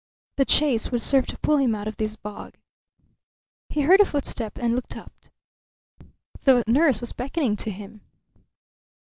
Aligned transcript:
The 0.37 0.45
chase 0.45 0.91
would 0.91 1.03
serve 1.03 1.27
to 1.27 1.37
pull 1.37 1.57
him 1.57 1.75
out 1.75 1.87
of 1.87 1.97
this 1.97 2.15
bog. 2.15 2.57
He 3.69 3.81
heard 3.81 3.99
a 3.99 4.05
footstep 4.05 4.57
and 4.57 4.75
looked 4.75 4.97
up. 4.97 5.13
The 6.41 6.63
nurse 6.65 7.01
was 7.01 7.11
beckoning 7.13 7.55
to 7.57 7.69
him. 7.69 8.01